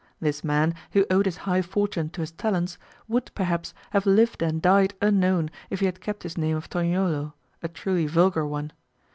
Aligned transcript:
This 0.19 0.43
man, 0.43 0.73
who 0.93 1.05
owed 1.11 1.27
his 1.27 1.37
high 1.45 1.61
fortune 1.61 2.09
to 2.09 2.21
his 2.21 2.31
talents, 2.31 2.79
would, 3.07 3.29
perhaps, 3.35 3.71
have 3.91 4.07
lived 4.07 4.41
and 4.41 4.59
died 4.59 4.95
unknown 4.99 5.51
if 5.69 5.79
he 5.79 5.85
had 5.85 6.01
kept 6.01 6.23
his 6.23 6.39
name 6.39 6.57
of 6.57 6.71
Tognolo, 6.71 7.33
a 7.61 7.67
truly 7.67 8.07
vulgar 8.07 8.47
one. 8.47 8.71